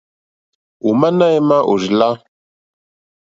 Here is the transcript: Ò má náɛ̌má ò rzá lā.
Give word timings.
Ò 0.87 0.89
má 0.99 1.07
náɛ̌má 1.17 1.57
ò 1.71 1.73
rzá 1.81 1.93
lā. 1.99 2.09